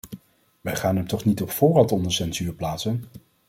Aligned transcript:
Wij 0.61 0.75
gaan 0.75 0.95
hem 0.95 1.07
toch 1.07 1.25
niet 1.25 1.41
op 1.41 1.51
voorhand 1.51 1.91
onder 1.91 2.11
censuur 2.13 2.53
plaatsen. 2.53 3.03